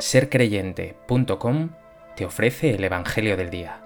[0.00, 1.70] sercreyente.com
[2.14, 3.80] te ofrece el Evangelio del Día.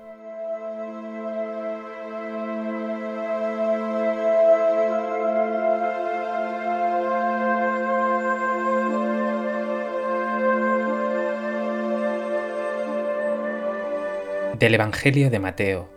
[14.59, 15.89] Del Evangelio de Mateo.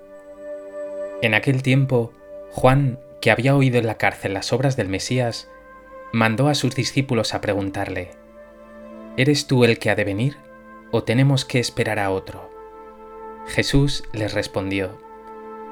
[1.21, 2.13] En aquel tiempo,
[2.51, 5.49] Juan, que había oído en la cárcel las obras del Mesías,
[6.13, 8.24] mandó a sus discípulos a preguntarle,
[9.17, 10.35] ¿Eres tú el que ha de venir
[10.91, 12.51] o tenemos que esperar a otro?
[13.47, 14.97] Jesús les respondió,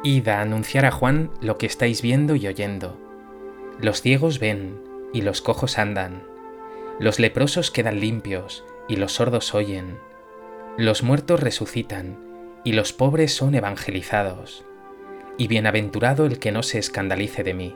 [0.02, 2.98] Id a anunciar a Juan lo que estáis viendo y oyendo.
[3.82, 4.80] Los ciegos ven
[5.12, 6.24] y los cojos andan,
[7.00, 9.98] los leprosos quedan limpios y los sordos oyen,
[10.78, 12.18] los muertos resucitan
[12.64, 14.64] y los pobres son evangelizados,
[15.38, 17.76] y bienaventurado el que no se escandalice de mí.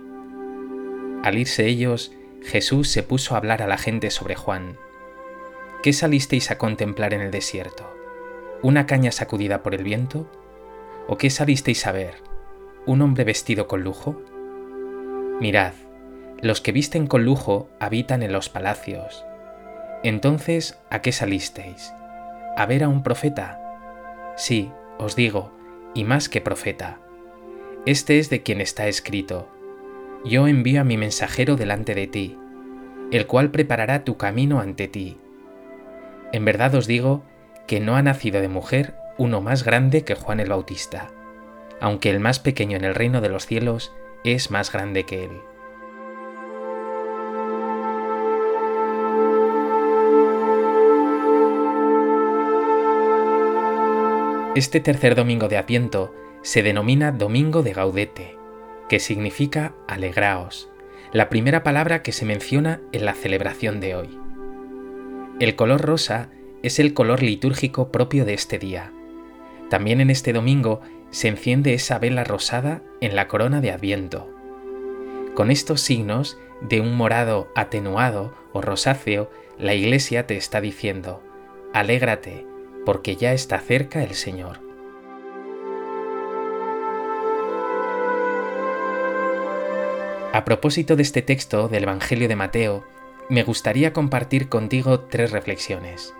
[1.23, 4.77] Al irse ellos, Jesús se puso a hablar a la gente sobre Juan
[5.83, 7.87] ¿Qué salisteis a contemplar en el desierto?
[8.63, 10.27] ¿Una caña sacudida por el viento?
[11.07, 12.15] ¿O qué salisteis a ver?
[12.87, 14.19] ¿Un hombre vestido con lujo?
[15.39, 15.73] Mirad,
[16.41, 19.23] los que visten con lujo habitan en los palacios.
[20.01, 21.93] Entonces, ¿a qué salisteis?
[22.55, 23.61] ¿A ver a un profeta?
[24.35, 25.51] Sí, os digo,
[25.93, 26.99] y más que profeta.
[27.85, 29.47] Este es de quien está escrito.
[30.25, 32.35] Yo envío a mi mensajero delante de ti,
[33.11, 35.17] el cual preparará tu camino ante ti.
[36.31, 37.23] En verdad os digo
[37.67, 41.09] que no ha nacido de mujer uno más grande que Juan el Bautista,
[41.79, 45.41] aunque el más pequeño en el reino de los cielos es más grande que él.
[54.55, 58.37] Este tercer domingo de Adviento se denomina Domingo de Gaudete,
[58.89, 60.69] que significa alegraos,
[61.13, 64.26] la primera palabra que se menciona en la celebración de hoy.
[65.39, 66.31] El color rosa
[66.63, 68.91] es el color litúrgico propio de este día.
[69.69, 70.81] También en este domingo
[71.11, 74.27] se enciende esa vela rosada en la corona de Adviento.
[75.35, 81.21] Con estos signos de un morado atenuado o rosáceo, la Iglesia te está diciendo,
[81.71, 82.47] alégrate,
[82.83, 84.59] porque ya está cerca el Señor.
[90.33, 92.83] A propósito de este texto del Evangelio de Mateo,
[93.29, 96.13] me gustaría compartir contigo tres reflexiones.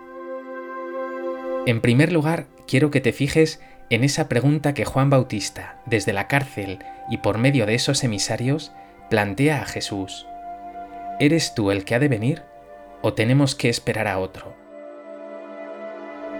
[1.66, 3.60] En primer lugar, quiero que te fijes
[3.90, 6.78] en esa pregunta que Juan Bautista, desde la cárcel
[7.10, 8.72] y por medio de esos emisarios,
[9.08, 10.26] plantea a Jesús.
[11.18, 12.42] ¿Eres tú el que ha de venir
[13.00, 14.54] o tenemos que esperar a otro?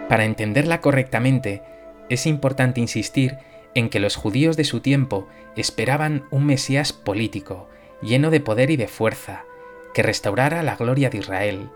[0.09, 1.62] Para entenderla correctamente,
[2.11, 3.39] es importante insistir
[3.75, 7.69] en que los judíos de su tiempo esperaban un Mesías político,
[8.03, 9.45] lleno de poder y de fuerza,
[9.94, 11.71] que restaurara la gloria de Israel,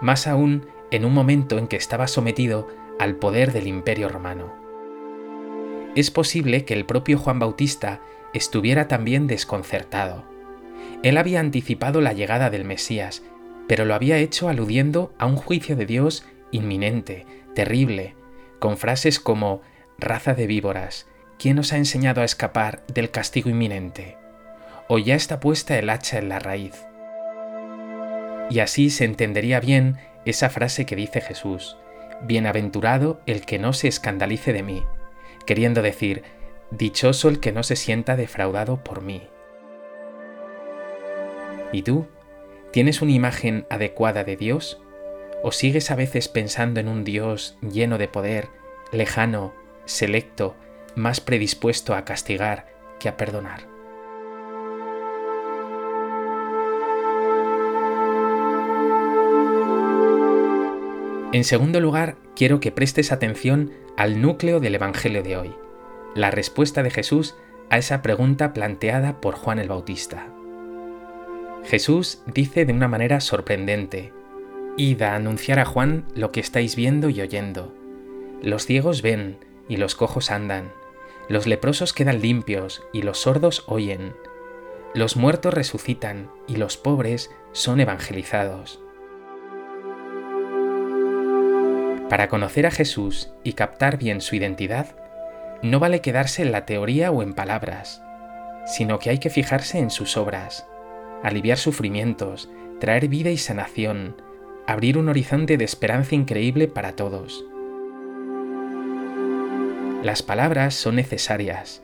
[0.00, 2.68] más aún en un momento en que estaba sometido
[2.98, 4.52] al poder del imperio romano.
[5.94, 8.00] Es posible que el propio Juan Bautista
[8.32, 10.24] estuviera también desconcertado.
[11.02, 13.22] Él había anticipado la llegada del Mesías,
[13.68, 18.14] pero lo había hecho aludiendo a un juicio de Dios inminente, terrible,
[18.58, 19.62] con frases como
[19.98, 21.06] raza de víboras,
[21.38, 24.16] ¿quién os ha enseñado a escapar del castigo inminente?
[24.88, 26.74] O ya está puesta el hacha en la raíz.
[28.52, 29.96] Y así se entendería bien
[30.26, 31.78] esa frase que dice Jesús,
[32.20, 34.84] Bienaventurado el que no se escandalice de mí,
[35.46, 36.22] queriendo decir,
[36.70, 39.26] Dichoso el que no se sienta defraudado por mí.
[41.72, 42.08] ¿Y tú?
[42.72, 44.82] ¿Tienes una imagen adecuada de Dios?
[45.42, 48.48] ¿O sigues a veces pensando en un Dios lleno de poder,
[48.92, 49.54] lejano,
[49.86, 50.56] selecto,
[50.94, 52.66] más predispuesto a castigar
[53.00, 53.71] que a perdonar?
[61.32, 65.54] En segundo lugar, quiero que prestes atención al núcleo del Evangelio de hoy,
[66.14, 67.36] la respuesta de Jesús
[67.70, 70.26] a esa pregunta planteada por Juan el Bautista.
[71.64, 74.12] Jesús dice de una manera sorprendente,
[74.76, 77.74] Id a anunciar a Juan lo que estáis viendo y oyendo.
[78.42, 79.38] Los ciegos ven
[79.70, 80.70] y los cojos andan,
[81.30, 84.12] los leprosos quedan limpios y los sordos oyen,
[84.94, 88.82] los muertos resucitan y los pobres son evangelizados.
[92.12, 94.88] Para conocer a Jesús y captar bien su identidad,
[95.62, 98.02] no vale quedarse en la teoría o en palabras,
[98.66, 100.66] sino que hay que fijarse en sus obras,
[101.22, 102.50] aliviar sufrimientos,
[102.80, 104.20] traer vida y sanación,
[104.66, 107.46] abrir un horizonte de esperanza increíble para todos.
[110.02, 111.82] Las palabras son necesarias,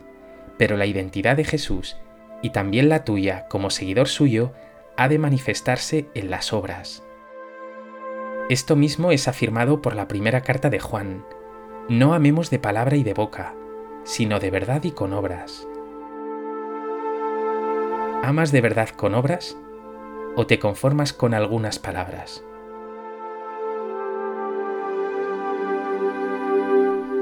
[0.58, 1.96] pero la identidad de Jesús
[2.42, 4.52] y también la tuya como seguidor suyo
[4.98, 7.02] ha de manifestarse en las obras.
[8.48, 11.22] Esto mismo es afirmado por la primera carta de Juan.
[11.90, 13.54] No amemos de palabra y de boca,
[14.04, 15.68] sino de verdad y con obras.
[18.22, 19.58] ¿Amas de verdad con obras
[20.34, 22.42] o te conformas con algunas palabras?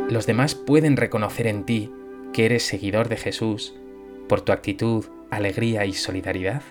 [0.09, 1.93] Los demás pueden reconocer en ti
[2.33, 3.75] que eres seguidor de Jesús
[4.29, 6.63] por tu actitud, alegría y solidaridad.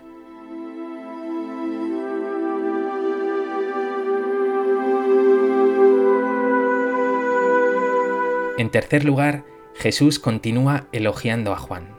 [8.58, 9.44] En tercer lugar,
[9.74, 11.98] Jesús continúa elogiando a Juan.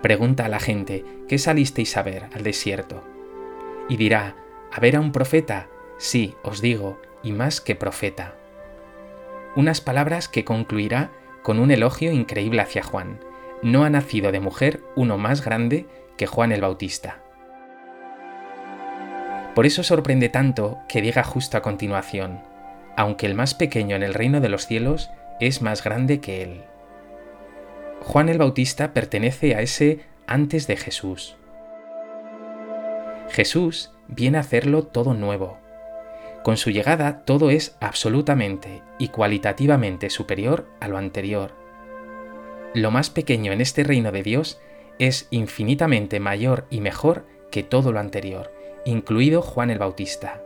[0.00, 3.02] Pregunta a la gente, ¿qué salisteis a ver al desierto?
[3.88, 4.36] Y dirá,
[4.70, 5.68] ¿a ver a un profeta?
[5.98, 8.36] Sí, os digo, y más que profeta.
[9.56, 11.10] Unas palabras que concluirá
[11.42, 13.18] con un elogio increíble hacia Juan.
[13.62, 15.86] No ha nacido de mujer uno más grande
[16.16, 17.22] que Juan el Bautista.
[19.56, 22.40] Por eso sorprende tanto que diga justo a continuación,
[22.96, 26.62] aunque el más pequeño en el reino de los cielos es más grande que él.
[28.02, 31.36] Juan el Bautista pertenece a ese antes de Jesús.
[33.30, 35.58] Jesús viene a hacerlo todo nuevo.
[36.42, 41.52] Con su llegada todo es absolutamente y cualitativamente superior a lo anterior.
[42.74, 44.60] Lo más pequeño en este reino de Dios
[44.98, 48.52] es infinitamente mayor y mejor que todo lo anterior,
[48.84, 50.42] incluido Juan el Bautista.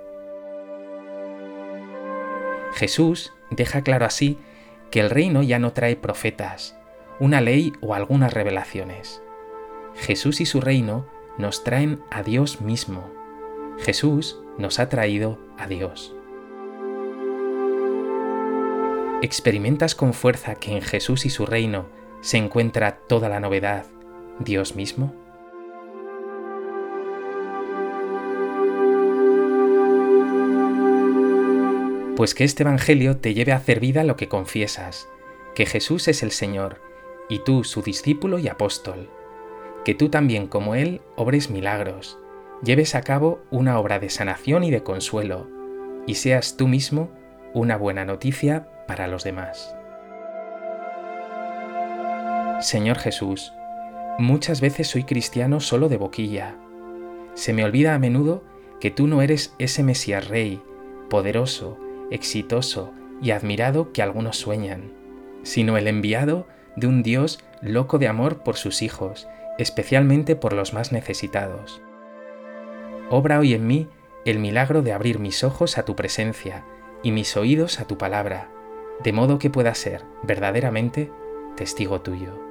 [2.75, 4.39] Jesús deja claro así
[4.91, 6.77] que el reino ya no trae profetas,
[7.21, 9.23] una ley o algunas revelaciones.
[9.95, 11.07] Jesús y su reino
[11.39, 13.11] nos traen a Dios mismo.
[13.79, 16.15] Jesús nos ha traído a Dios.
[19.23, 21.87] ¿Experimentas con fuerza que en Jesús y su reino
[22.21, 23.87] se encuentra toda la novedad,
[24.39, 25.15] Dios mismo?
[32.17, 35.07] Pues que este Evangelio te lleve a hacer vida lo que confiesas,
[35.55, 36.81] que Jesús es el Señor,
[37.29, 39.11] y tú su discípulo y apóstol,
[39.85, 42.19] que tú también como Él obres milagros,
[42.63, 45.47] lleves a cabo una obra de sanación y de consuelo,
[46.07, 47.11] y seas tú mismo
[47.53, 49.77] una buena noticia para los demás.
[52.61, 53.53] Señor Jesús,
[54.19, 56.57] muchas veces soy cristiano solo de boquilla.
[57.35, 58.43] Se me olvida a menudo
[58.81, 60.63] que tú no eres ese Mesías Rey,
[61.11, 61.77] poderoso,
[62.11, 62.93] exitoso
[63.23, 64.93] y admirado que algunos sueñan,
[65.43, 69.27] sino el enviado de un Dios loco de amor por sus hijos,
[69.59, 71.81] especialmente por los más necesitados.
[73.11, 73.89] Obra hoy en mí
[74.25, 76.65] el milagro de abrir mis ojos a tu presencia
[77.03, 78.51] y mis oídos a tu palabra,
[79.03, 81.11] de modo que pueda ser verdaderamente
[81.57, 82.46] testigo tuyo.